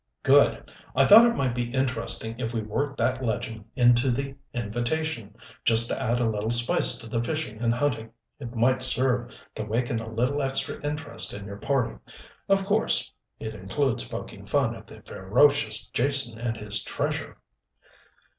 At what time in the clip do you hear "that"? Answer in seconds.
2.97-3.23